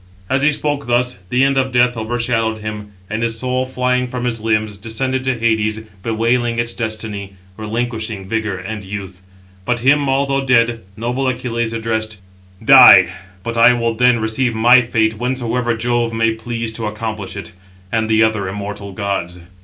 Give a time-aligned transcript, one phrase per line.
[0.31, 4.25] As he spoke thus, the end of death overshadowed him; and his soul flying from
[4.25, 9.21] his limbs, descended to Hades, bewailing its destiny, relinquishing vigour and youth.
[9.63, 12.17] But him, although dead, noble Achilles addressed:
[12.65, 17.51] "Die: but I will then receive my fate whensoever Jove may please to accomplish it,
[17.91, 19.37] 711 and the other immortal gods."